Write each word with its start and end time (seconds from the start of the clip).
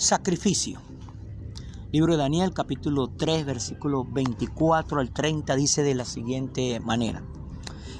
Sacrificio. 0.00 0.80
Libro 1.92 2.14
de 2.14 2.18
Daniel 2.20 2.54
capítulo 2.54 3.08
3 3.08 3.44
versículo 3.44 4.06
24 4.06 4.98
al 4.98 5.10
30 5.10 5.54
dice 5.56 5.82
de 5.82 5.94
la 5.94 6.06
siguiente 6.06 6.80
manera. 6.80 7.22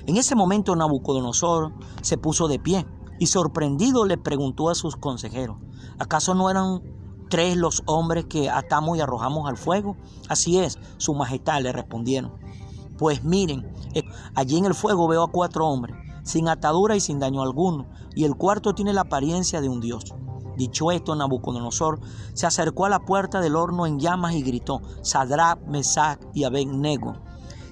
En 0.07 0.17
ese 0.17 0.35
momento 0.35 0.75
Nabucodonosor 0.75 1.75
se 2.01 2.17
puso 2.17 2.49
de 2.49 2.59
pie 2.59 2.87
y 3.19 3.27
sorprendido 3.27 4.07
le 4.07 4.17
preguntó 4.17 4.71
a 4.71 4.75
sus 4.75 4.97
consejeros, 4.97 5.59
¿acaso 5.99 6.35
no 6.35 6.49
eran 6.49 6.81
tres 7.29 7.59
los 7.59 7.83
hombres 7.85 8.25
que 8.25 8.49
atamos 8.49 8.97
y 8.97 9.03
arrojamos 9.03 9.47
al 9.47 9.59
fuego? 9.59 9.99
Así 10.31 10.59
es, 10.59 10.79
su 10.97 11.13
majestad 11.13 11.61
le 11.61 11.71
respondieron. 11.71 12.33
Pues 12.97 13.25
miren, 13.25 13.71
eh, 13.93 14.05
allí 14.35 14.57
en 14.57 14.65
el 14.65 14.75
fuego 14.75 15.07
veo 15.07 15.23
a 15.23 15.31
cuatro 15.31 15.67
hombres, 15.69 15.97
sin 16.23 16.49
atadura 16.49 16.97
y 16.97 17.01
sin 17.01 17.19
daño 17.19 17.43
alguno, 17.43 17.91
y 18.15 18.25
el 18.25 18.37
cuarto 18.37 18.75
tiene 18.75 18.95
la 18.95 19.03
apariencia 19.03 19.61
de 19.61 19.69
un 19.69 19.83
dios. 19.83 20.15
Dicho 20.61 20.91
esto, 20.91 21.17
Nabucodonosor 21.17 22.01
se 22.35 22.47
acercó 22.47 22.85
a 22.85 22.91
la 22.91 22.99
puerta 22.99 23.41
del 23.41 23.57
horno 23.57 23.87
en 23.87 23.99
llamas 23.99 24.35
y 24.35 24.43
gritó, 24.43 24.83
Sadrach, 25.01 25.59
Mesach 25.67 26.21
y 26.35 26.45
Abednego, 26.45 27.15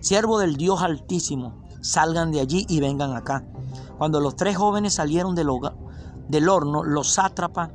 siervo 0.00 0.38
del 0.38 0.56
Dios 0.56 0.80
Altísimo, 0.80 1.66
salgan 1.82 2.32
de 2.32 2.40
allí 2.40 2.64
y 2.66 2.80
vengan 2.80 3.14
acá. 3.14 3.44
Cuando 3.98 4.20
los 4.20 4.36
tres 4.36 4.56
jóvenes 4.56 4.94
salieron 4.94 5.34
del, 5.34 5.50
del 6.28 6.48
horno, 6.48 6.82
los 6.82 7.12
sátrapas, 7.12 7.72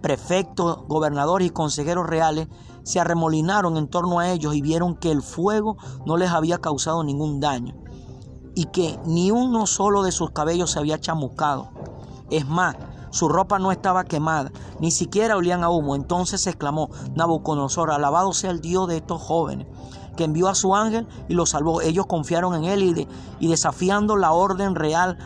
prefectos, 0.00 0.78
gobernadores 0.88 1.48
y 1.48 1.50
consejeros 1.50 2.06
reales 2.06 2.48
se 2.84 3.00
arremolinaron 3.00 3.76
en 3.76 3.88
torno 3.88 4.18
a 4.18 4.30
ellos 4.30 4.54
y 4.54 4.62
vieron 4.62 4.96
que 4.96 5.10
el 5.10 5.20
fuego 5.20 5.76
no 6.06 6.16
les 6.16 6.30
había 6.30 6.56
causado 6.56 7.04
ningún 7.04 7.38
daño 7.38 7.74
y 8.54 8.64
que 8.64 8.98
ni 9.04 9.30
uno 9.30 9.66
solo 9.66 10.02
de 10.02 10.10
sus 10.10 10.30
cabellos 10.30 10.70
se 10.70 10.78
había 10.78 10.98
chamuscado. 10.98 11.68
Es 12.30 12.46
más, 12.46 12.76
su 13.10 13.28
ropa 13.28 13.58
no 13.58 13.72
estaba 13.72 14.04
quemada, 14.04 14.52
ni 14.78 14.90
siquiera 14.90 15.36
olían 15.36 15.64
a 15.64 15.70
humo. 15.70 15.94
Entonces 15.94 16.46
exclamó 16.46 16.90
Nabucodonosor, 17.14 17.90
alabado 17.90 18.32
sea 18.32 18.50
el 18.50 18.60
Dios 18.60 18.88
de 18.88 18.98
estos 18.98 19.20
jóvenes, 19.20 19.66
que 20.16 20.24
envió 20.24 20.48
a 20.48 20.54
su 20.54 20.74
ángel 20.74 21.06
y 21.28 21.34
los 21.34 21.50
salvó. 21.50 21.80
Ellos 21.80 22.06
confiaron 22.06 22.54
en 22.54 22.64
él 22.64 22.82
y, 22.82 23.08
y 23.40 23.48
desafiando 23.48 24.16
la 24.16 24.32
orden 24.32 24.74
real, 24.74 25.18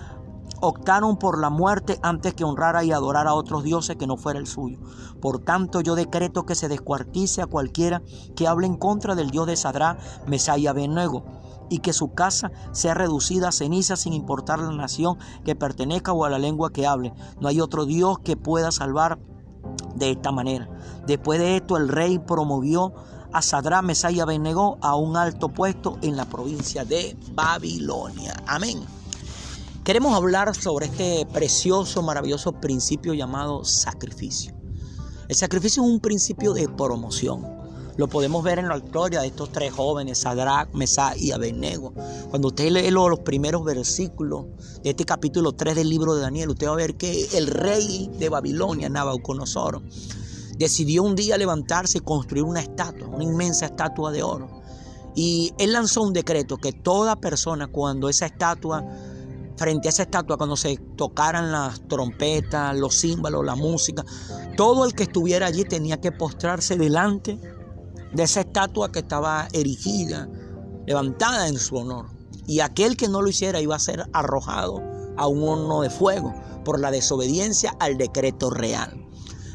optaron 0.60 1.18
por 1.18 1.38
la 1.38 1.50
muerte 1.50 1.98
antes 2.02 2.34
que 2.34 2.44
honrar 2.44 2.82
y 2.84 2.92
adorar 2.92 3.26
a 3.26 3.34
otros 3.34 3.64
dioses 3.64 3.96
que 3.96 4.06
no 4.06 4.16
fuera 4.16 4.38
el 4.38 4.46
suyo. 4.46 4.78
Por 5.20 5.40
tanto, 5.40 5.80
yo 5.80 5.94
decreto 5.94 6.46
que 6.46 6.54
se 6.54 6.68
descuartice 6.68 7.42
a 7.42 7.46
cualquiera 7.46 8.02
que 8.34 8.48
hable 8.48 8.66
en 8.66 8.76
contra 8.76 9.14
del 9.14 9.30
Dios 9.30 9.46
de 9.46 9.56
Sadrá, 9.56 9.98
Mesaya 10.26 10.58
y 10.58 10.66
Abednego 10.66 11.43
y 11.68 11.78
que 11.78 11.92
su 11.92 12.12
casa 12.12 12.50
sea 12.72 12.94
reducida 12.94 13.48
a 13.48 13.52
ceniza 13.52 13.96
sin 13.96 14.12
importar 14.12 14.58
la 14.58 14.72
nación 14.72 15.18
que 15.44 15.56
pertenezca 15.56 16.12
o 16.12 16.24
a 16.24 16.30
la 16.30 16.38
lengua 16.38 16.72
que 16.72 16.86
hable. 16.86 17.12
No 17.40 17.48
hay 17.48 17.60
otro 17.60 17.86
Dios 17.86 18.18
que 18.20 18.36
pueda 18.36 18.70
salvar 18.70 19.18
de 19.94 20.10
esta 20.10 20.32
manera. 20.32 20.68
Después 21.06 21.38
de 21.38 21.56
esto, 21.56 21.76
el 21.76 21.88
rey 21.88 22.18
promovió 22.18 22.92
a 23.32 23.42
Sadrá, 23.42 23.82
Mesá 23.82 24.10
y 24.10 24.20
Abednego 24.20 24.78
a 24.80 24.94
un 24.94 25.16
alto 25.16 25.48
puesto 25.48 25.98
en 26.02 26.16
la 26.16 26.24
provincia 26.24 26.84
de 26.84 27.16
Babilonia. 27.32 28.34
Amén. 28.46 28.80
Queremos 29.82 30.14
hablar 30.14 30.54
sobre 30.54 30.86
este 30.86 31.26
precioso, 31.26 32.02
maravilloso 32.02 32.52
principio 32.52 33.12
llamado 33.12 33.64
sacrificio. 33.64 34.54
El 35.28 35.34
sacrificio 35.36 35.82
es 35.82 35.88
un 35.88 36.00
principio 36.00 36.54
de 36.54 36.68
promoción. 36.68 37.53
Lo 37.96 38.08
podemos 38.08 38.42
ver 38.42 38.58
en 38.58 38.68
la 38.68 38.76
historia 38.76 39.20
de 39.20 39.28
estos 39.28 39.52
tres 39.52 39.72
jóvenes, 39.72 40.18
Sadrach, 40.18 40.68
Mesá 40.72 41.16
y 41.16 41.30
Abednego. 41.30 41.92
Cuando 42.28 42.48
usted 42.48 42.70
lee 42.70 42.90
los 42.90 43.20
primeros 43.20 43.64
versículos 43.64 44.46
de 44.82 44.90
este 44.90 45.04
capítulo 45.04 45.52
3 45.52 45.76
del 45.76 45.88
libro 45.88 46.16
de 46.16 46.22
Daniel, 46.22 46.50
usted 46.50 46.66
va 46.66 46.72
a 46.72 46.76
ver 46.76 46.96
que 46.96 47.28
el 47.34 47.46
rey 47.46 48.10
de 48.18 48.28
Babilonia, 48.28 48.88
Nabucodonosor, 48.88 49.80
decidió 50.58 51.04
un 51.04 51.14
día 51.14 51.38
levantarse 51.38 51.98
y 51.98 52.00
construir 52.00 52.42
una 52.42 52.60
estatua, 52.60 53.06
una 53.06 53.22
inmensa 53.22 53.66
estatua 53.66 54.10
de 54.10 54.24
oro. 54.24 54.48
Y 55.14 55.52
él 55.58 55.72
lanzó 55.72 56.02
un 56.02 56.12
decreto 56.12 56.56
que 56.56 56.72
toda 56.72 57.14
persona 57.14 57.68
cuando 57.68 58.08
esa 58.08 58.26
estatua 58.26 58.84
frente 59.56 59.86
a 59.86 59.90
esa 59.90 60.02
estatua 60.02 60.36
cuando 60.36 60.56
se 60.56 60.76
tocaran 60.96 61.52
las 61.52 61.86
trompetas, 61.86 62.76
los 62.76 63.00
címbalos, 63.00 63.44
la 63.44 63.54
música. 63.54 64.04
Todo 64.56 64.84
el 64.84 64.94
que 64.94 65.04
estuviera 65.04 65.46
allí 65.46 65.62
tenía 65.62 66.00
que 66.00 66.10
postrarse 66.10 66.76
delante 66.76 67.38
de 68.14 68.22
esa 68.22 68.40
estatua 68.40 68.92
que 68.92 69.00
estaba 69.00 69.48
erigida, 69.52 70.28
levantada 70.86 71.48
en 71.48 71.58
su 71.58 71.76
honor. 71.76 72.06
Y 72.46 72.60
aquel 72.60 72.96
que 72.96 73.08
no 73.08 73.22
lo 73.22 73.28
hiciera 73.28 73.60
iba 73.60 73.74
a 73.74 73.80
ser 73.80 74.08
arrojado 74.12 74.82
a 75.16 75.26
un 75.26 75.42
horno 75.48 75.82
de 75.82 75.90
fuego 75.90 76.34
por 76.64 76.80
la 76.80 76.90
desobediencia 76.90 77.74
al 77.80 77.98
decreto 77.98 78.50
real. 78.50 79.06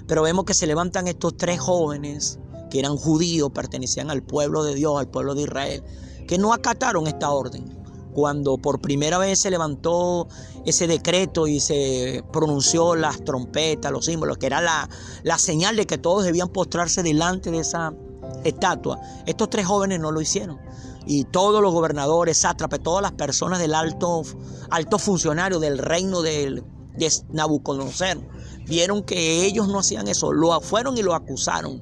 Pero 0.07 0.23
vemos 0.23 0.45
que 0.45 0.53
se 0.53 0.67
levantan 0.67 1.07
estos 1.07 1.37
tres 1.37 1.59
jóvenes 1.59 2.39
que 2.69 2.79
eran 2.79 2.97
judíos, 2.97 3.51
pertenecían 3.51 4.09
al 4.11 4.23
pueblo 4.23 4.63
de 4.63 4.75
Dios, 4.75 4.99
al 4.99 5.07
pueblo 5.07 5.35
de 5.35 5.43
Israel, 5.43 5.83
que 6.27 6.37
no 6.37 6.53
acataron 6.53 7.07
esta 7.07 7.31
orden. 7.31 7.77
Cuando 8.13 8.57
por 8.57 8.81
primera 8.81 9.17
vez 9.17 9.39
se 9.39 9.51
levantó 9.51 10.27
ese 10.65 10.87
decreto 10.87 11.47
y 11.47 11.59
se 11.59 12.23
pronunció 12.33 12.95
las 12.95 13.23
trompetas, 13.23 13.91
los 13.91 14.05
símbolos, 14.05 14.37
que 14.37 14.47
era 14.47 14.61
la, 14.61 14.89
la 15.23 15.37
señal 15.37 15.75
de 15.75 15.85
que 15.85 15.97
todos 15.97 16.23
debían 16.23 16.49
postrarse 16.49 17.03
delante 17.03 17.51
de 17.51 17.59
esa 17.59 17.93
estatua. 18.43 18.99
Estos 19.25 19.49
tres 19.49 19.65
jóvenes 19.65 19.99
no 19.99 20.11
lo 20.11 20.21
hicieron. 20.21 20.59
Y 21.05 21.23
todos 21.25 21.61
los 21.61 21.73
gobernadores, 21.73 22.37
sátrapes, 22.37 22.81
todas 22.81 23.01
las 23.01 23.13
personas 23.13 23.59
del 23.59 23.73
alto, 23.73 24.23
alto 24.69 24.99
funcionario 24.99 25.59
del 25.59 25.77
reino 25.77 26.21
de, 26.21 26.63
Nabucodonosor 27.29 28.19
vieron 28.67 29.03
que 29.03 29.45
ellos 29.45 29.67
no 29.67 29.79
hacían 29.79 30.07
eso. 30.07 30.33
Lo 30.33 30.59
fueron 30.61 30.97
y 30.97 31.01
lo 31.01 31.15
acusaron 31.15 31.81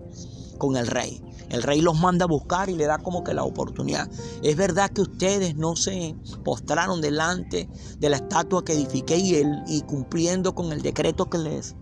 con 0.57 0.77
el 0.77 0.87
rey. 0.87 1.21
El 1.49 1.63
rey 1.63 1.81
los 1.81 1.97
manda 1.97 2.25
a 2.25 2.27
buscar 2.27 2.69
y 2.69 2.75
le 2.75 2.85
da 2.85 2.97
como 2.97 3.23
que 3.23 3.33
la 3.33 3.43
oportunidad. 3.43 4.09
Es 4.43 4.55
verdad 4.55 4.91
que 4.91 5.01
ustedes 5.01 5.55
no 5.55 5.75
se 5.75 6.15
postraron 6.43 7.01
delante 7.01 7.69
de 7.99 8.09
la 8.09 8.17
estatua 8.17 8.65
que 8.65 8.73
edifiqué 8.73 9.17
y, 9.17 9.41
y 9.67 9.81
cumpliendo 9.81 10.53
con 10.53 10.71
el 10.71 10.81
decreto 10.81 11.29
que 11.29 11.37
les 11.37 11.75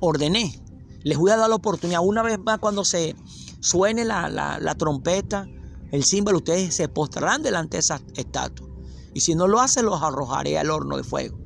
ordené. 0.00 0.60
Les 1.02 1.16
voy 1.16 1.30
a 1.30 1.36
dar 1.36 1.48
la 1.48 1.56
oportunidad 1.56 2.00
una 2.02 2.22
vez 2.22 2.38
más 2.38 2.58
cuando 2.58 2.84
se 2.84 3.16
suene 3.60 4.04
la, 4.04 4.74
trompeta, 4.78 5.46
el 5.92 6.04
símbolo, 6.04 6.38
ustedes 6.38 6.74
se 6.74 6.88
postrarán 6.88 7.42
delante 7.42 7.76
de 7.76 7.80
esa 7.80 8.00
estatua. 8.14 8.68
Y 9.14 9.20
si 9.20 9.34
no 9.34 9.48
lo 9.48 9.60
hacen, 9.60 9.86
los 9.86 10.02
arrojaré 10.02 10.58
al 10.58 10.70
horno 10.70 10.96
de 10.96 11.04
fuego. 11.04 11.38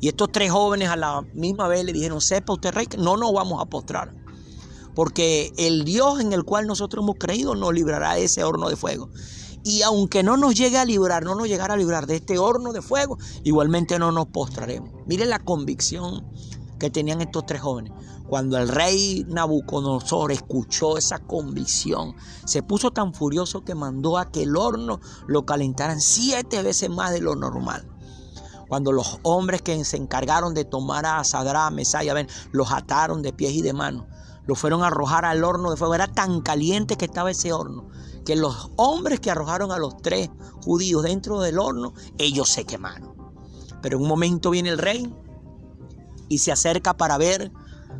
Y 0.00 0.08
estos 0.08 0.32
tres 0.32 0.50
jóvenes 0.50 0.88
a 0.88 0.96
la 0.96 1.22
misma 1.34 1.68
vez 1.68 1.84
le 1.84 1.92
dijeron, 1.92 2.20
sepa 2.20 2.54
usted 2.54 2.72
rey, 2.72 2.86
que 2.86 2.96
no 2.96 3.16
nos 3.16 3.32
vamos 3.32 3.60
a 3.60 3.66
postrar. 3.66 4.12
Porque 4.94 5.52
el 5.56 5.84
Dios 5.84 6.20
en 6.20 6.32
el 6.32 6.44
cual 6.44 6.66
nosotros 6.66 7.02
hemos 7.02 7.16
creído 7.18 7.54
nos 7.54 7.72
librará 7.72 8.14
de 8.14 8.24
ese 8.24 8.44
horno 8.44 8.68
de 8.68 8.76
fuego. 8.76 9.10
Y 9.64 9.82
aunque 9.82 10.22
no 10.22 10.36
nos 10.36 10.54
llegue 10.54 10.78
a 10.78 10.84
librar, 10.84 11.22
no 11.24 11.34
nos 11.34 11.46
llegara 11.46 11.74
a 11.74 11.76
librar 11.76 12.06
de 12.06 12.16
este 12.16 12.38
horno 12.38 12.72
de 12.72 12.82
fuego, 12.82 13.16
igualmente 13.44 13.98
no 13.98 14.10
nos 14.10 14.26
postraremos. 14.26 14.90
Miren 15.06 15.30
la 15.30 15.38
convicción 15.38 16.26
que 16.80 16.90
tenían 16.90 17.20
estos 17.20 17.46
tres 17.46 17.60
jóvenes. 17.60 17.92
Cuando 18.32 18.56
el 18.56 18.68
rey 18.68 19.26
Nabucodonosor 19.28 20.32
escuchó 20.32 20.96
esa 20.96 21.18
convicción, 21.18 22.16
se 22.46 22.62
puso 22.62 22.90
tan 22.90 23.12
furioso 23.12 23.62
que 23.62 23.74
mandó 23.74 24.16
a 24.16 24.30
que 24.30 24.44
el 24.44 24.56
horno 24.56 25.00
lo 25.26 25.44
calentaran 25.44 26.00
siete 26.00 26.62
veces 26.62 26.88
más 26.88 27.12
de 27.12 27.20
lo 27.20 27.36
normal. 27.36 27.86
Cuando 28.70 28.90
los 28.90 29.18
hombres 29.22 29.60
que 29.60 29.84
se 29.84 29.98
encargaron 29.98 30.54
de 30.54 30.64
tomar 30.64 31.04
a 31.04 31.22
Sadrá, 31.24 31.68
Mesaya, 31.70 32.14
ven, 32.14 32.26
los 32.52 32.72
ataron 32.72 33.20
de 33.20 33.34
pies 33.34 33.52
y 33.52 33.60
de 33.60 33.74
manos, 33.74 34.06
lo 34.46 34.54
fueron 34.54 34.82
a 34.82 34.86
arrojar 34.86 35.26
al 35.26 35.44
horno 35.44 35.70
de 35.70 35.76
fuego. 35.76 35.94
Era 35.94 36.10
tan 36.10 36.40
caliente 36.40 36.96
que 36.96 37.04
estaba 37.04 37.30
ese 37.30 37.52
horno, 37.52 37.90
que 38.24 38.34
los 38.34 38.70
hombres 38.76 39.20
que 39.20 39.30
arrojaron 39.30 39.72
a 39.72 39.78
los 39.78 39.98
tres 39.98 40.30
judíos 40.64 41.02
dentro 41.02 41.42
del 41.42 41.58
horno, 41.58 41.92
ellos 42.16 42.48
se 42.48 42.64
quemaron. 42.64 43.14
Pero 43.82 43.98
en 43.98 44.04
un 44.04 44.08
momento 44.08 44.48
viene 44.48 44.70
el 44.70 44.78
rey 44.78 45.14
y 46.30 46.38
se 46.38 46.50
acerca 46.50 46.96
para 46.96 47.18
ver 47.18 47.52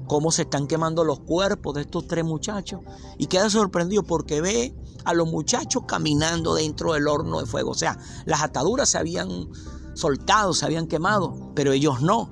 cómo 0.06 0.30
se 0.30 0.42
están 0.42 0.66
quemando 0.66 1.04
los 1.04 1.20
cuerpos 1.20 1.74
de 1.74 1.82
estos 1.82 2.06
tres 2.06 2.24
muchachos 2.24 2.80
y 3.18 3.26
queda 3.26 3.48
sorprendido 3.50 4.02
porque 4.02 4.40
ve 4.40 4.74
a 5.04 5.14
los 5.14 5.28
muchachos 5.28 5.84
caminando 5.86 6.54
dentro 6.54 6.92
del 6.92 7.08
horno 7.08 7.40
de 7.40 7.46
fuego. 7.46 7.70
O 7.70 7.74
sea, 7.74 7.98
las 8.24 8.42
ataduras 8.42 8.88
se 8.90 8.98
habían 8.98 9.48
soltado, 9.94 10.54
se 10.54 10.64
habían 10.64 10.86
quemado, 10.86 11.52
pero 11.54 11.72
ellos 11.72 12.00
no. 12.02 12.30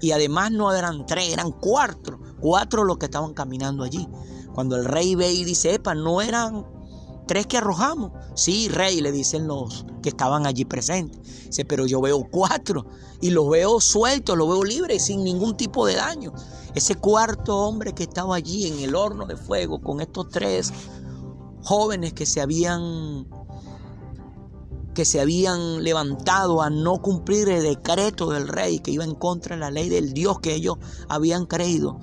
Y 0.00 0.12
además 0.12 0.52
no 0.52 0.72
eran 0.72 1.06
tres, 1.06 1.32
eran 1.32 1.52
cuatro, 1.52 2.20
cuatro 2.40 2.84
los 2.84 2.98
que 2.98 3.06
estaban 3.06 3.34
caminando 3.34 3.82
allí. 3.82 4.06
Cuando 4.54 4.76
el 4.76 4.84
rey 4.84 5.14
ve 5.14 5.32
y 5.32 5.44
dice, 5.44 5.74
epa, 5.74 5.94
no 5.94 6.20
eran 6.20 6.66
tres 7.26 7.46
que 7.46 7.58
arrojamos. 7.58 8.12
Sí, 8.34 8.68
rey, 8.68 9.00
le 9.00 9.12
dicen 9.12 9.46
los 9.46 9.84
que 10.02 10.10
estaban 10.10 10.46
allí 10.46 10.64
presentes. 10.64 11.20
Dice, 11.46 11.64
pero 11.64 11.86
yo 11.86 12.00
veo 12.00 12.26
cuatro 12.30 12.86
y 13.20 13.30
los 13.30 13.48
veo 13.48 13.80
sueltos, 13.80 14.36
los 14.36 14.48
veo 14.48 14.64
libres, 14.64 15.04
sin 15.04 15.24
ningún 15.24 15.56
tipo 15.56 15.86
de 15.86 15.96
daño. 15.96 16.32
Ese 16.76 16.94
cuarto 16.94 17.56
hombre 17.56 17.94
que 17.94 18.02
estaba 18.02 18.36
allí 18.36 18.66
en 18.66 18.80
el 18.80 18.94
horno 18.94 19.24
de 19.24 19.34
fuego 19.34 19.80
con 19.80 20.02
estos 20.02 20.28
tres 20.28 20.70
jóvenes 21.62 22.12
que 22.12 22.26
se 22.26 22.42
habían 22.42 23.26
que 24.92 25.06
se 25.06 25.18
habían 25.18 25.82
levantado 25.82 26.60
a 26.60 26.68
no 26.68 27.00
cumplir 27.00 27.48
el 27.48 27.62
decreto 27.62 28.28
del 28.28 28.46
rey 28.46 28.78
que 28.80 28.90
iba 28.90 29.04
en 29.04 29.14
contra 29.14 29.56
de 29.56 29.60
la 29.60 29.70
ley 29.70 29.88
del 29.88 30.12
Dios 30.12 30.40
que 30.40 30.54
ellos 30.54 30.76
habían 31.08 31.46
creído. 31.46 31.98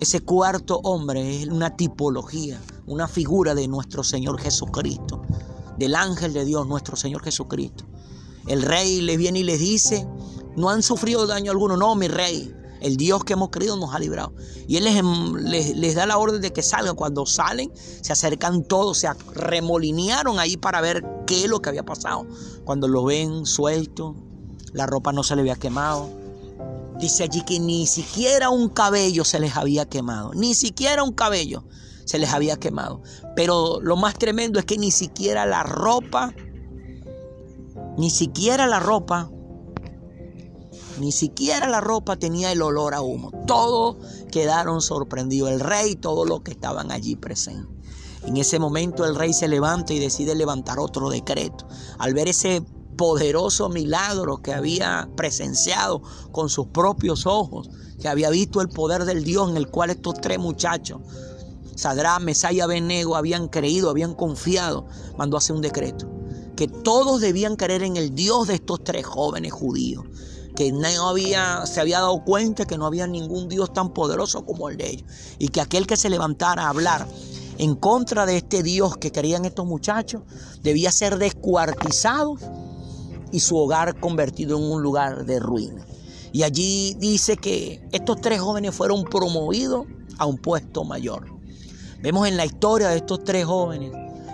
ese 0.00 0.20
cuarto 0.20 0.80
hombre 0.82 1.42
es 1.42 1.48
una 1.48 1.76
tipología, 1.76 2.58
una 2.86 3.06
figura 3.08 3.54
de 3.54 3.68
nuestro 3.68 4.02
Señor 4.02 4.40
Jesucristo, 4.40 5.20
del 5.76 5.96
ángel 5.96 6.32
de 6.32 6.46
Dios, 6.46 6.66
nuestro 6.66 6.96
Señor 6.96 7.22
Jesucristo. 7.22 7.84
El 8.46 8.62
rey 8.62 9.02
le 9.02 9.18
viene 9.18 9.40
y 9.40 9.44
les 9.44 9.60
dice, 9.60 10.08
no 10.56 10.70
han 10.70 10.82
sufrido 10.82 11.26
daño 11.26 11.50
alguno, 11.50 11.76
no, 11.76 11.94
mi 11.94 12.08
rey, 12.08 12.54
el 12.86 12.96
Dios 12.96 13.24
que 13.24 13.32
hemos 13.32 13.50
creído 13.50 13.76
nos 13.76 13.94
ha 13.94 13.98
librado. 13.98 14.32
Y 14.68 14.76
Él 14.76 14.84
les, 14.84 15.76
les, 15.76 15.94
da 15.94 16.06
la 16.06 16.18
orden 16.18 16.40
de 16.40 16.52
que 16.52 16.62
salgan. 16.62 16.94
Cuando 16.94 17.26
salen, 17.26 17.72
se 17.74 18.12
acercan 18.12 18.62
todos, 18.62 18.98
se 18.98 19.08
remolinearon 19.34 20.38
ahí 20.38 20.56
para 20.56 20.80
ver 20.80 21.04
qué 21.26 21.44
es 21.44 21.50
lo 21.50 21.60
que 21.60 21.68
había 21.68 21.84
pasado. 21.84 22.26
Cuando 22.64 22.86
lo 22.86 23.04
ven 23.04 23.44
suelto, 23.44 24.14
la 24.72 24.86
ropa 24.86 25.12
no 25.12 25.22
se 25.22 25.34
le 25.34 25.42
había 25.42 25.56
quemado. 25.56 26.08
Dice 26.98 27.24
allí 27.24 27.42
que 27.42 27.58
ni 27.58 27.86
siquiera 27.86 28.50
un 28.50 28.68
cabello 28.68 29.24
se 29.24 29.40
les 29.40 29.56
había 29.56 29.86
quemado. 29.86 30.32
Ni 30.34 30.54
siquiera 30.54 31.02
un 31.02 31.12
cabello 31.12 31.64
se 32.04 32.18
les 32.18 32.32
había 32.32 32.56
quemado. 32.56 33.02
Pero 33.34 33.80
lo 33.82 33.96
más 33.96 34.14
tremendo 34.14 34.58
es 34.58 34.64
que 34.64 34.78
ni 34.78 34.92
siquiera 34.92 35.44
la 35.44 35.64
ropa, 35.64 36.32
ni 37.98 38.10
siquiera 38.10 38.66
la 38.66 38.78
ropa 38.78 39.30
ni 40.98 41.12
siquiera 41.12 41.68
la 41.68 41.80
ropa 41.80 42.16
tenía 42.16 42.52
el 42.52 42.62
olor 42.62 42.94
a 42.94 43.00
humo. 43.00 43.32
Todos 43.46 43.96
quedaron 44.30 44.80
sorprendidos. 44.80 45.50
El 45.50 45.60
rey 45.60 45.92
y 45.92 45.96
todos 45.96 46.28
los 46.28 46.42
que 46.42 46.52
estaban 46.52 46.90
allí 46.90 47.16
presentes. 47.16 47.74
En 48.24 48.36
ese 48.36 48.58
momento 48.58 49.04
el 49.04 49.14
rey 49.14 49.32
se 49.32 49.48
levanta 49.48 49.92
y 49.92 49.98
decide 49.98 50.34
levantar 50.34 50.78
otro 50.78 51.10
decreto. 51.10 51.66
Al 51.98 52.12
ver 52.14 52.28
ese 52.28 52.62
poderoso 52.96 53.68
milagro 53.68 54.38
que 54.38 54.52
había 54.52 55.08
presenciado 55.16 56.02
con 56.32 56.48
sus 56.48 56.68
propios 56.68 57.26
ojos, 57.26 57.68
que 58.00 58.08
había 58.08 58.30
visto 58.30 58.60
el 58.60 58.68
poder 58.68 59.04
del 59.04 59.22
Dios 59.22 59.50
en 59.50 59.56
el 59.56 59.68
cual 59.68 59.90
estos 59.90 60.20
tres 60.20 60.38
muchachos, 60.38 61.00
Sadrá, 61.76 62.18
Mesaya, 62.18 62.66
Benego, 62.66 63.16
habían 63.16 63.48
creído, 63.48 63.90
habían 63.90 64.14
confiado, 64.14 64.86
mandó 65.18 65.36
a 65.36 65.38
hacer 65.38 65.54
un 65.54 65.62
decreto. 65.62 66.08
Que 66.56 66.68
todos 66.68 67.20
debían 67.20 67.56
creer 67.56 67.82
en 67.82 67.98
el 67.98 68.14
Dios 68.14 68.48
de 68.48 68.54
estos 68.54 68.82
tres 68.82 69.04
jóvenes 69.04 69.52
judíos 69.52 70.06
que 70.56 70.72
no 70.72 71.08
había, 71.08 71.64
se 71.66 71.80
había 71.80 72.00
dado 72.00 72.24
cuenta 72.24 72.64
que 72.64 72.78
no 72.78 72.86
había 72.86 73.06
ningún 73.06 73.48
Dios 73.48 73.72
tan 73.72 73.90
poderoso 73.90 74.44
como 74.44 74.68
el 74.68 74.76
de 74.76 74.90
ellos. 74.90 75.04
Y 75.38 75.48
que 75.48 75.60
aquel 75.60 75.86
que 75.86 75.96
se 75.96 76.10
levantara 76.10 76.64
a 76.64 76.70
hablar 76.70 77.06
en 77.58 77.76
contra 77.76 78.26
de 78.26 78.38
este 78.38 78.62
Dios 78.64 78.96
que 78.96 79.12
querían 79.12 79.44
estos 79.44 79.66
muchachos 79.66 80.22
debía 80.62 80.90
ser 80.90 81.18
descuartizado 81.18 82.36
y 83.30 83.40
su 83.40 83.56
hogar 83.56 84.00
convertido 84.00 84.58
en 84.58 84.64
un 84.64 84.82
lugar 84.82 85.26
de 85.26 85.38
ruina. 85.38 85.86
Y 86.32 86.42
allí 86.42 86.96
dice 86.98 87.36
que 87.36 87.86
estos 87.92 88.20
tres 88.20 88.40
jóvenes 88.40 88.74
fueron 88.74 89.04
promovidos 89.04 89.86
a 90.18 90.26
un 90.26 90.38
puesto 90.38 90.84
mayor. 90.84 91.26
Vemos 92.02 92.26
en 92.26 92.36
la 92.36 92.46
historia 92.46 92.88
de 92.88 92.96
estos 92.96 93.24
tres 93.24 93.44
jóvenes 93.44 93.92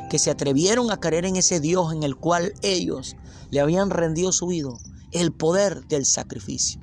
que 0.09 0.19
se 0.19 0.31
atrevieron 0.31 0.91
a 0.91 1.01
creer 1.01 1.27
en 1.27 1.37
ese 1.37 1.59
Dios 1.59 1.93
en 1.93 2.03
el 2.03 2.17
cual 2.17 2.55
ellos 2.63 3.17
le 3.51 3.61
habían 3.61 3.91
rendido 3.91 4.31
su 4.33 4.47
vida 4.47 4.71
el 5.13 5.33
poder 5.33 5.87
del 5.87 6.05
sacrificio. 6.05 6.81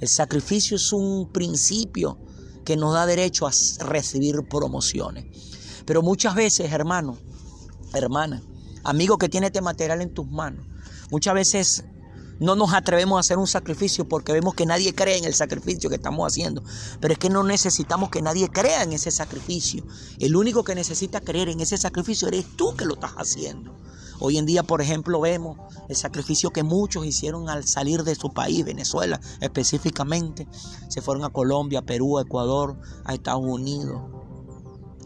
El 0.00 0.08
sacrificio 0.08 0.76
es 0.76 0.92
un 0.92 1.32
principio 1.32 2.18
que 2.64 2.76
nos 2.76 2.94
da 2.94 3.06
derecho 3.06 3.46
a 3.46 3.52
recibir 3.80 4.46
promociones. 4.48 5.24
Pero 5.86 6.02
muchas 6.02 6.34
veces, 6.34 6.70
hermano, 6.72 7.16
hermana, 7.94 8.42
amigo 8.84 9.18
que 9.18 9.28
tiene 9.28 9.46
este 9.46 9.60
material 9.60 10.02
en 10.02 10.12
tus 10.12 10.26
manos, 10.26 10.66
muchas 11.10 11.34
veces 11.34 11.84
no 12.40 12.54
nos 12.54 12.72
atrevemos 12.72 13.16
a 13.16 13.20
hacer 13.20 13.38
un 13.38 13.46
sacrificio 13.46 14.08
porque 14.08 14.32
vemos 14.32 14.54
que 14.54 14.66
nadie 14.66 14.94
cree 14.94 15.18
en 15.18 15.24
el 15.24 15.34
sacrificio 15.34 15.90
que 15.90 15.96
estamos 15.96 16.30
haciendo. 16.30 16.62
Pero 17.00 17.12
es 17.12 17.18
que 17.18 17.30
no 17.30 17.42
necesitamos 17.42 18.10
que 18.10 18.22
nadie 18.22 18.48
crea 18.48 18.82
en 18.82 18.92
ese 18.92 19.10
sacrificio. 19.10 19.84
El 20.20 20.36
único 20.36 20.62
que 20.62 20.74
necesita 20.74 21.20
creer 21.20 21.48
en 21.48 21.60
ese 21.60 21.76
sacrificio 21.76 22.28
eres 22.28 22.44
tú 22.56 22.76
que 22.76 22.84
lo 22.84 22.94
estás 22.94 23.12
haciendo. 23.12 23.76
Hoy 24.20 24.38
en 24.38 24.46
día, 24.46 24.62
por 24.62 24.80
ejemplo, 24.80 25.20
vemos 25.20 25.58
el 25.88 25.96
sacrificio 25.96 26.50
que 26.50 26.62
muchos 26.62 27.06
hicieron 27.06 27.48
al 27.48 27.66
salir 27.66 28.02
de 28.02 28.14
su 28.14 28.30
país, 28.30 28.64
Venezuela 28.64 29.20
específicamente. 29.40 30.48
Se 30.88 31.02
fueron 31.02 31.24
a 31.24 31.30
Colombia, 31.30 31.82
Perú, 31.82 32.18
Ecuador, 32.18 32.78
a 33.04 33.14
Estados 33.14 33.44
Unidos, 33.44 34.00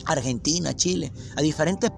Argentina, 0.07 0.75
Chile, 0.75 1.13
a 1.37 1.43
diferentes 1.43 1.91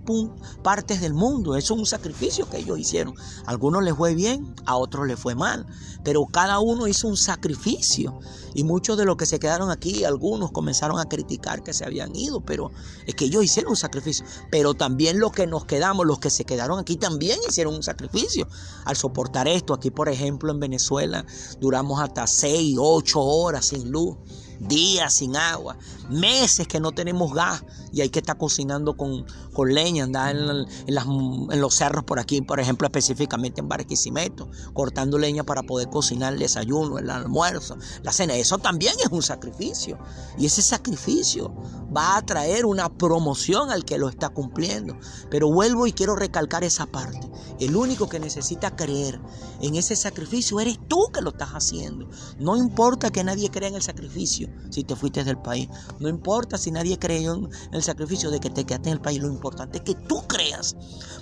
partes 0.63 1.01
del 1.01 1.15
mundo. 1.15 1.57
Eso 1.57 1.75
es 1.75 1.81
un 1.81 1.87
sacrificio 1.87 2.49
que 2.49 2.59
ellos 2.59 2.79
hicieron. 2.79 3.15
A 3.47 3.51
algunos 3.51 3.83
les 3.83 3.95
fue 3.95 4.15
bien, 4.15 4.55
a 4.67 4.77
otros 4.77 5.07
les 5.07 5.19
fue 5.19 5.35
mal, 5.35 5.67
pero 6.05 6.27
cada 6.27 6.59
uno 6.59 6.87
hizo 6.87 7.09
un 7.09 7.17
sacrificio. 7.17 8.19
Y 8.55 8.63
muchos 8.63 8.97
de 8.97 9.05
los 9.05 9.17
que 9.17 9.27
se 9.27 9.41
quedaron 9.41 9.71
aquí, 9.71 10.05
algunos 10.05 10.53
comenzaron 10.53 11.01
a 11.01 11.07
criticar 11.07 11.65
que 11.65 11.73
se 11.73 11.85
habían 11.85 12.15
ido, 12.15 12.41
pero 12.41 12.71
es 13.07 13.15
que 13.15 13.25
ellos 13.25 13.43
hicieron 13.43 13.71
un 13.71 13.77
sacrificio. 13.77 14.25
Pero 14.51 14.75
también 14.75 15.19
los 15.19 15.33
que 15.33 15.47
nos 15.47 15.65
quedamos, 15.65 16.07
los 16.07 16.21
que 16.21 16.31
se 16.31 16.45
quedaron 16.45 16.79
aquí, 16.79 16.97
también 16.97 17.39
hicieron 17.49 17.75
un 17.75 17.83
sacrificio. 17.83 18.47
Al 18.85 18.97
soportar 18.97 19.49
esto, 19.49 19.75
aquí 19.75 19.91
por 19.91 20.09
ejemplo 20.09 20.53
en 20.53 20.61
Venezuela, 20.61 21.27
duramos 21.61 22.01
hasta 22.01 22.27
6, 22.27 22.77
8 22.79 23.21
horas 23.21 23.67
sin 23.67 23.91
luz 23.91 24.17
días 24.61 25.15
sin 25.15 25.37
agua, 25.37 25.77
meses 26.09 26.67
que 26.69 26.81
no 26.81 26.93
tenemos 26.93 27.33
gas 27.33 27.65
y 27.93 28.01
hay 28.01 28.11
que 28.11 28.19
estar 28.19 28.37
cocinando 28.37 28.97
con, 28.97 29.25
con 29.53 29.73
leña, 29.73 30.05
andar 30.05 30.35
en, 30.35 30.67
en, 30.87 31.61
los 31.61 31.75
cerros 31.75 32.05
por 32.05 32.19
aquí, 32.19 32.41
por 32.41 32.61
ejemplo, 32.61 32.87
específicamente 32.87 33.61
en 33.61 33.69
Barquisimeto, 33.69 34.51
cortando 34.73 35.19
leña 35.19 35.45
para 35.45 35.63
poder 35.63 35.89
cocinar 35.89 36.33
el 36.33 36.41
desayuno, 36.41 36.99
el 36.99 37.11
almuerzo, 37.11 37.77
la 38.03 38.13
cena. 38.13 38.35
Eso 38.35 38.59
también 38.59 38.95
es 39.05 39.11
un 39.11 39.23
sacrificio. 39.23 39.99
Y 40.39 40.47
ese 40.47 40.63
sacrificio 40.63 41.55
va 41.97 42.17
a 42.17 42.23
traer 42.23 42.67
una 42.67 42.93
promoción 42.93 43.71
al 43.71 43.85
que 43.85 43.99
lo 43.99 44.09
está 44.09 44.29
cumpliendo. 44.29 44.97
Pero 45.31 45.53
vuelvo 45.53 45.87
y 45.87 45.93
quiero 45.93 46.17
recalcar 46.17 46.65
esa 46.65 46.87
parte. 46.87 47.31
El 47.61 47.77
único 47.77 48.09
que 48.09 48.19
necesita 48.19 48.75
creer 48.75 49.21
en 49.61 49.77
ese 49.77 49.95
sacrificio 49.95 50.59
eres 50.61 50.79
tú 50.89 51.11
que 51.13 51.21
lo 51.21 51.31
estás 51.31 51.51
haciendo. 51.51 52.09
No 52.39 52.57
importa 52.57 53.11
que 53.11 53.25
nadie 53.25 53.51
crea 53.51 53.69
en 53.69 53.77
el 53.77 53.83
sacrificio 53.83 54.49
si 54.71 54.85
te 54.85 54.97
fuiste 54.97 55.25
del 55.25 55.39
país. 55.39 55.69
No 56.01 56.09
importa 56.09 56.59
si 56.59 56.71
nadie 56.71 56.99
creyó 56.99 57.35
en 57.35 57.49
el 57.73 57.83
sacrificio 57.83 58.31
de 58.31 58.41
que 58.41 58.51
te 58.51 58.65
quedaste 58.65 58.89
en 58.89 58.95
el 58.95 59.01
país. 59.01 59.21
Lo 59.21 59.29
importante 59.29 59.79
es 59.79 59.85
que 59.85 59.95
tú 59.95 60.23
creas. 60.27 60.77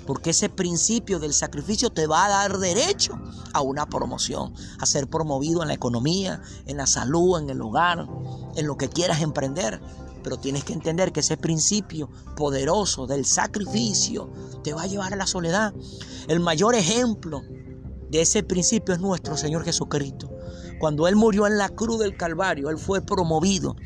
Porque 0.07 0.31
ese 0.31 0.49
principio 0.49 1.19
del 1.19 1.35
sacrificio 1.35 1.91
te 1.91 2.07
va 2.07 2.25
a 2.25 2.29
dar 2.29 2.59
derecho 2.59 3.19
a 3.53 3.61
una 3.61 3.87
promoción. 3.87 4.55
A 4.79 4.87
ser 4.87 5.09
promovido 5.09 5.63
en 5.63 5.69
la 5.69 5.75
economía, 5.75 6.41
en 6.67 6.79
la 6.79 6.87
salud, 6.87 7.39
en 7.39 7.51
el 7.51 7.61
hogar, 7.61 8.07
en 8.57 8.67
lo 8.67 8.77
que 8.77 8.89
quieras 8.89 9.21
emprender. 9.21 9.81
Pero 10.23 10.39
tienes 10.39 10.65
que 10.65 10.73
entender 10.73 11.13
que 11.13 11.21
ese 11.21 11.37
principio 11.37 12.09
poderoso 12.37 13.07
del 13.07 13.27
sacrificio 13.27 14.33
te 14.63 14.73
va 14.73 14.83
a 14.83 14.87
llevar 14.87 15.13
a 15.13 15.17
la 15.17 15.27
soledad. 15.27 15.75
El 16.29 16.41
mayor 16.41 16.75
ejemplo 16.75 17.43
de 18.09 18.21
ese 18.21 18.43
principio 18.43 18.95
es 18.95 19.01
nuestro 19.01 19.37
Señor 19.37 19.65
Jesucristo. 19.65 20.32
Cuando 20.83 21.07
Él 21.07 21.15
murió 21.15 21.47
en 21.47 21.59
la 21.59 21.69
cruz 21.69 22.01
del 22.01 22.17
Calvario, 22.17 22.69
Él 22.69 22.77
fue 22.77 23.01
promovido 23.01 23.77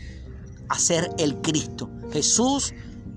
a 0.70 0.78
ser 0.78 1.10
el 1.18 1.42
Cristo. 1.42 1.90
Jesús 2.10 2.72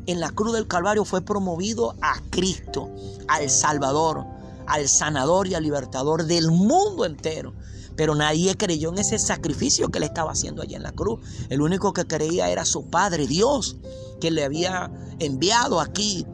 en 0.06 0.20
la 0.20 0.32
cruz 0.32 0.52
del 0.52 0.68
Calvario 0.68 1.06
fue 1.06 1.22
promovido 1.22 1.96
a 2.02 2.20
Cristo, 2.30 2.90
al 3.30 3.50
Salvador, 3.50 4.26
al 4.68 4.90
sanador 4.90 5.48
y 5.48 5.56
al 5.56 5.64
libertador 5.64 6.26
del 6.26 6.52
mundo 6.52 7.06
entero. 7.06 7.54
Pero 7.96 8.16
nadie 8.16 8.58
creyó 8.58 8.90
en 8.90 8.98
ese 8.98 9.18
sacrificio 9.18 9.88
que 9.88 10.02
le 10.02 10.08
estaba 10.08 10.34
haciendo 10.34 10.62
allí 10.62 10.76
en 10.76 10.84
la 10.84 10.92
cruz. 10.92 11.22
El 11.48 11.62
único 11.62 11.94
que 11.94 12.04
creía 12.06 12.50
era 12.50 12.66
su 12.66 12.90
Padre 12.90 13.28
Dios, 13.28 13.78
que 14.20 14.30
le 14.30 14.44
había 14.44 14.92
enviado 15.20 15.80
aquí 15.80 16.28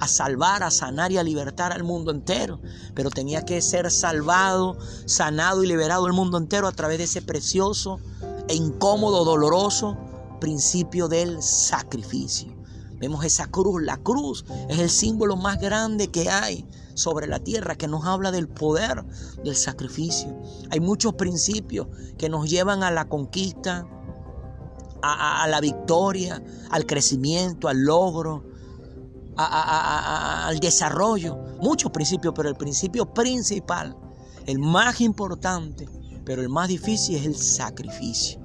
a 0.00 0.08
salvar, 0.08 0.62
a 0.62 0.70
sanar 0.70 1.12
y 1.12 1.18
a 1.18 1.22
libertar 1.22 1.72
al 1.72 1.84
mundo 1.84 2.10
entero. 2.10 2.60
Pero 2.94 3.10
tenía 3.10 3.44
que 3.44 3.60
ser 3.62 3.90
salvado, 3.90 4.78
sanado 5.06 5.62
y 5.62 5.68
liberado 5.68 6.06
el 6.06 6.12
mundo 6.12 6.38
entero 6.38 6.66
a 6.66 6.72
través 6.72 6.98
de 6.98 7.04
ese 7.04 7.22
precioso 7.22 8.00
e 8.48 8.54
incómodo, 8.54 9.24
doloroso 9.24 9.96
principio 10.40 11.06
del 11.06 11.42
sacrificio. 11.42 12.56
Vemos 12.98 13.24
esa 13.24 13.46
cruz. 13.46 13.82
La 13.82 13.98
cruz 13.98 14.44
es 14.68 14.78
el 14.78 14.90
símbolo 14.90 15.36
más 15.36 15.58
grande 15.58 16.08
que 16.08 16.28
hay 16.28 16.66
sobre 16.94 17.26
la 17.26 17.38
tierra 17.38 17.76
que 17.76 17.88
nos 17.88 18.04
habla 18.04 18.30
del 18.30 18.48
poder 18.48 19.04
del 19.44 19.56
sacrificio. 19.56 20.36
Hay 20.70 20.80
muchos 20.80 21.14
principios 21.14 21.88
que 22.18 22.28
nos 22.28 22.48
llevan 22.48 22.82
a 22.82 22.90
la 22.90 23.08
conquista, 23.08 23.86
a, 25.02 25.46
la 25.48 25.60
victoria, 25.60 26.42
al 26.70 26.84
crecimiento, 26.84 27.68
al 27.68 27.84
logro, 27.84 28.44
al 29.36 30.58
desarrollo. 30.60 31.38
Muchos 31.60 31.90
principios, 31.90 32.34
pero 32.36 32.48
el 32.48 32.56
principio 32.56 33.12
principal, 33.12 33.96
el 34.46 34.58
más 34.58 35.00
importante, 35.00 35.88
pero 36.24 36.42
el 36.42 36.48
más 36.48 36.68
difícil 36.68 37.16
es 37.16 37.26
el 37.26 37.36
sacrificio. 37.36 38.40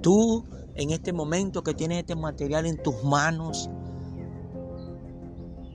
Tú 0.00 0.44
en 0.78 0.90
este 0.90 1.12
momento 1.12 1.62
que 1.64 1.74
tienes 1.74 1.98
este 1.98 2.14
material 2.14 2.64
en 2.64 2.80
tus 2.80 3.02
manos, 3.02 3.68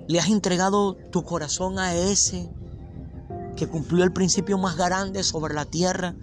le 0.08 0.20
has 0.20 0.29
entregado 0.29 0.96
tu 1.12 1.24
corazón 1.24 1.77
a 1.77 1.93
ese 1.93 2.50
que 3.58 3.67
cumplió 3.67 4.03
el 4.03 4.13
principio 4.13 4.58
más 4.58 4.77
grande 4.77 5.24
sobre 5.24 5.53
la 5.53 5.65
tierra 5.65 6.15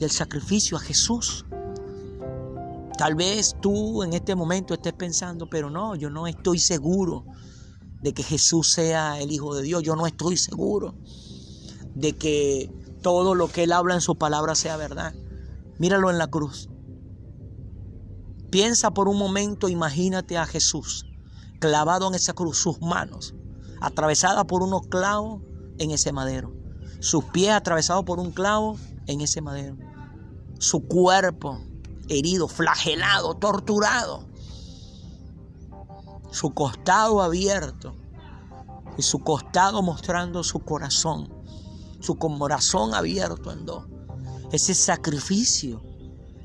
del 0.00 0.10
sacrificio, 0.10 0.76
a 0.76 0.80
Jesús. 0.80 1.46
Tal 2.98 3.14
vez 3.14 3.56
tú 3.60 4.02
en 4.02 4.12
este 4.12 4.34
momento 4.34 4.74
estés 4.74 4.92
pensando, 4.92 5.48
pero 5.48 5.70
no, 5.70 5.94
yo 5.94 6.10
no 6.10 6.26
estoy 6.26 6.58
seguro 6.58 7.24
de 8.04 8.12
que 8.12 8.22
Jesús 8.22 8.70
sea 8.70 9.18
el 9.18 9.32
Hijo 9.32 9.54
de 9.54 9.62
Dios. 9.62 9.82
Yo 9.82 9.96
no 9.96 10.06
estoy 10.06 10.36
seguro 10.36 10.94
de 11.94 12.12
que 12.12 12.70
todo 13.00 13.34
lo 13.34 13.48
que 13.48 13.62
Él 13.62 13.72
habla 13.72 13.94
en 13.94 14.02
su 14.02 14.16
palabra 14.16 14.54
sea 14.54 14.76
verdad. 14.76 15.14
Míralo 15.78 16.10
en 16.10 16.18
la 16.18 16.26
cruz. 16.26 16.68
Piensa 18.50 18.90
por 18.92 19.08
un 19.08 19.16
momento, 19.16 19.70
imagínate 19.70 20.36
a 20.36 20.44
Jesús 20.44 21.06
clavado 21.60 22.06
en 22.06 22.14
esa 22.14 22.34
cruz, 22.34 22.58
sus 22.58 22.78
manos 22.82 23.34
atravesadas 23.80 24.44
por 24.44 24.62
unos 24.62 24.86
clavos 24.88 25.40
en 25.78 25.90
ese 25.90 26.12
madero, 26.12 26.54
sus 27.00 27.24
pies 27.24 27.52
atravesados 27.52 28.04
por 28.04 28.18
un 28.20 28.32
clavo 28.32 28.76
en 29.06 29.22
ese 29.22 29.40
madero, 29.40 29.78
su 30.58 30.86
cuerpo 30.86 31.58
herido, 32.08 32.48
flagelado, 32.48 33.34
torturado, 33.34 34.26
su 36.34 36.52
costado 36.52 37.22
abierto 37.22 37.94
y 38.98 39.02
su 39.02 39.20
costado 39.20 39.82
mostrando 39.82 40.42
su 40.42 40.58
corazón, 40.58 41.32
su 42.00 42.16
corazón 42.16 42.92
abierto 42.92 43.52
en 43.52 43.64
dos. 43.64 43.84
Ese 44.50 44.74
sacrificio 44.74 45.80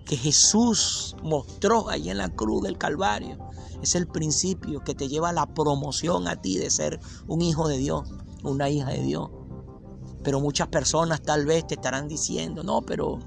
que 0.05 0.15
Jesús 0.15 1.15
mostró 1.23 1.89
ahí 1.89 2.11
en 2.11 2.19
la 2.19 2.29
cruz 2.29 2.61
del 2.61 2.77
Calvario 2.77 3.39
es 3.81 3.95
el 3.95 4.07
principio 4.07 4.83
que 4.83 4.93
te 4.93 5.07
lleva 5.07 5.29
a 5.29 5.33
la 5.33 5.47
promoción 5.47 6.27
a 6.27 6.35
ti 6.35 6.59
de 6.59 6.69
ser 6.69 6.99
un 7.27 7.41
hijo 7.41 7.67
de 7.67 7.79
Dios, 7.79 8.07
una 8.43 8.69
hija 8.69 8.89
de 8.89 9.01
Dios. 9.01 9.31
Pero 10.23 10.39
muchas 10.39 10.67
personas 10.67 11.23
tal 11.23 11.47
vez 11.47 11.65
te 11.65 11.73
estarán 11.73 12.07
diciendo, 12.07 12.63
no, 12.63 12.83
pero 12.83 13.17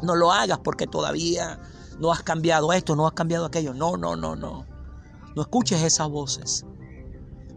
no 0.00 0.14
lo 0.14 0.30
hagas 0.30 0.60
porque 0.60 0.86
todavía 0.86 1.60
no 1.98 2.12
has 2.12 2.22
cambiado 2.22 2.72
esto, 2.72 2.94
no 2.94 3.08
has 3.08 3.14
cambiado 3.14 3.46
aquello. 3.46 3.74
No, 3.74 3.96
no, 3.96 4.14
no, 4.14 4.36
no. 4.36 4.70
No 5.34 5.42
escuches 5.42 5.82
esas 5.82 6.08
voces. 6.08 6.66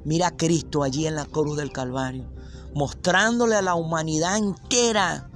Mira 0.05 0.27
a 0.27 0.37
Cristo 0.37 0.83
allí 0.83 1.07
en 1.07 1.15
la 1.15 1.25
cruz 1.25 1.57
del 1.57 1.71
Calvario, 1.71 2.31
mostrándole 2.75 3.55
a 3.55 3.61
la 3.61 3.75
humanidad 3.75 4.37
entera 4.37 5.29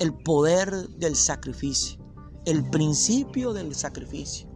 el 0.00 0.12
poder 0.12 0.88
del 0.90 1.16
sacrificio, 1.16 1.98
el 2.44 2.68
principio 2.68 3.52
del 3.52 3.74
sacrificio. 3.74 4.48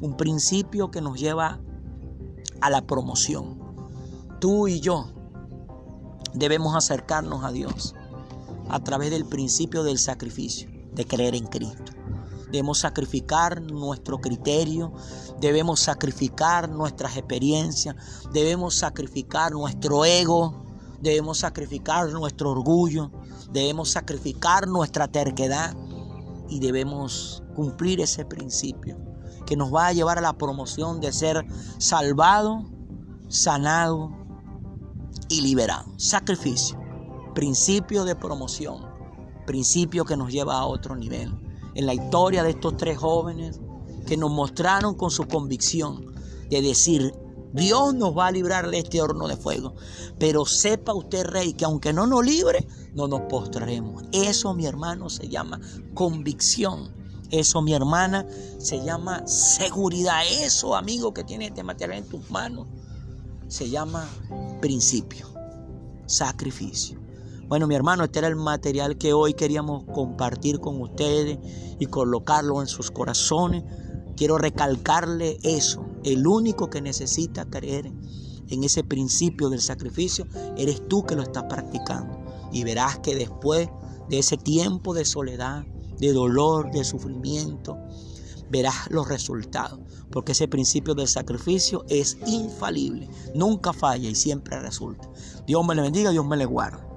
Un 0.00 0.16
principio 0.16 0.90
que 0.90 1.00
nos 1.00 1.18
lleva 1.18 1.60
a 2.60 2.70
la 2.70 2.86
promoción. 2.86 3.58
Tú 4.40 4.68
y 4.68 4.80
yo 4.80 5.12
debemos 6.34 6.76
acercarnos 6.76 7.44
a 7.44 7.50
Dios 7.50 7.94
a 8.68 8.80
través 8.80 9.10
del 9.10 9.24
principio 9.24 9.82
del 9.82 9.98
sacrificio, 9.98 10.70
de 10.92 11.06
creer 11.06 11.34
en 11.34 11.46
Cristo. 11.46 11.97
Debemos 12.50 12.78
sacrificar 12.78 13.60
nuestro 13.60 14.18
criterio, 14.20 14.92
debemos 15.40 15.80
sacrificar 15.80 16.68
nuestras 16.68 17.16
experiencias, 17.16 17.96
debemos 18.32 18.74
sacrificar 18.74 19.52
nuestro 19.52 20.04
ego, 20.04 20.66
debemos 21.00 21.38
sacrificar 21.38 22.10
nuestro 22.10 22.50
orgullo, 22.50 23.10
debemos 23.52 23.90
sacrificar 23.90 24.66
nuestra 24.66 25.08
terquedad 25.08 25.76
y 26.48 26.60
debemos 26.60 27.42
cumplir 27.54 28.00
ese 28.00 28.24
principio 28.24 28.96
que 29.46 29.56
nos 29.56 29.74
va 29.74 29.88
a 29.88 29.92
llevar 29.92 30.18
a 30.18 30.22
la 30.22 30.36
promoción 30.36 31.00
de 31.00 31.12
ser 31.12 31.44
salvado, 31.78 32.64
sanado 33.28 34.10
y 35.28 35.42
liberado. 35.42 35.86
Sacrificio 35.96 36.78
principio 37.38 38.04
de 38.04 38.16
promoción, 38.16 38.84
principio 39.46 40.04
que 40.04 40.16
nos 40.16 40.32
lleva 40.32 40.58
a 40.58 40.66
otro 40.66 40.96
nivel. 40.96 41.32
En 41.78 41.86
la 41.86 41.94
historia 41.94 42.42
de 42.42 42.50
estos 42.50 42.76
tres 42.76 42.98
jóvenes 42.98 43.60
que 44.04 44.16
nos 44.16 44.32
mostraron 44.32 44.96
con 44.96 45.12
su 45.12 45.28
convicción 45.28 46.12
de 46.50 46.60
decir, 46.60 47.14
Dios 47.52 47.94
nos 47.94 48.18
va 48.18 48.26
a 48.26 48.30
librar 48.32 48.68
de 48.68 48.80
este 48.80 49.00
horno 49.00 49.28
de 49.28 49.36
fuego. 49.36 49.76
Pero 50.18 50.44
sepa 50.44 50.92
usted, 50.92 51.24
rey, 51.24 51.52
que 51.52 51.64
aunque 51.64 51.92
no 51.92 52.08
nos 52.08 52.26
libre, 52.26 52.66
no 52.94 53.06
nos 53.06 53.20
postraremos. 53.28 54.02
Eso, 54.10 54.54
mi 54.54 54.66
hermano, 54.66 55.08
se 55.08 55.28
llama 55.28 55.60
convicción. 55.94 56.92
Eso, 57.30 57.62
mi 57.62 57.74
hermana, 57.74 58.26
se 58.58 58.84
llama 58.84 59.24
seguridad. 59.28 60.22
Eso, 60.42 60.74
amigo, 60.74 61.14
que 61.14 61.22
tiene 61.22 61.46
este 61.46 61.62
material 61.62 61.98
en 61.98 62.08
tus 62.08 62.28
manos, 62.28 62.66
se 63.46 63.70
llama 63.70 64.04
principio, 64.60 65.28
sacrificio. 66.06 66.98
Bueno, 67.48 67.66
mi 67.66 67.74
hermano, 67.74 68.04
este 68.04 68.18
era 68.18 68.28
el 68.28 68.36
material 68.36 68.98
que 68.98 69.14
hoy 69.14 69.32
queríamos 69.32 69.84
compartir 69.84 70.60
con 70.60 70.82
ustedes 70.82 71.38
y 71.78 71.86
colocarlo 71.86 72.60
en 72.60 72.66
sus 72.66 72.90
corazones. 72.90 73.64
Quiero 74.16 74.36
recalcarle 74.36 75.38
eso. 75.42 75.86
El 76.04 76.26
único 76.26 76.68
que 76.68 76.82
necesita 76.82 77.46
creer 77.46 77.90
en 78.50 78.64
ese 78.64 78.84
principio 78.84 79.48
del 79.48 79.62
sacrificio 79.62 80.26
eres 80.58 80.86
tú 80.88 81.06
que 81.06 81.16
lo 81.16 81.22
estás 81.22 81.44
practicando. 81.44 82.18
Y 82.52 82.64
verás 82.64 82.98
que 82.98 83.16
después 83.16 83.70
de 84.10 84.18
ese 84.18 84.36
tiempo 84.36 84.92
de 84.92 85.06
soledad, 85.06 85.64
de 85.98 86.12
dolor, 86.12 86.70
de 86.70 86.84
sufrimiento, 86.84 87.78
verás 88.50 88.90
los 88.90 89.08
resultados. 89.08 89.80
Porque 90.10 90.32
ese 90.32 90.48
principio 90.48 90.94
del 90.94 91.08
sacrificio 91.08 91.86
es 91.88 92.18
infalible, 92.26 93.08
nunca 93.34 93.72
falla 93.72 94.10
y 94.10 94.14
siempre 94.14 94.60
resulta. 94.60 95.08
Dios 95.46 95.66
me 95.66 95.74
le 95.74 95.80
bendiga, 95.80 96.10
Dios 96.10 96.26
me 96.26 96.36
le 96.36 96.44
guarde. 96.44 96.87